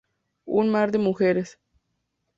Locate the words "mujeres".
0.97-1.59